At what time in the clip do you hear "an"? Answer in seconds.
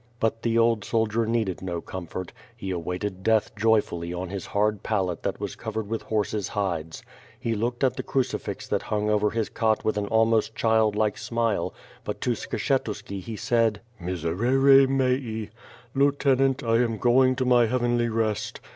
9.97-10.07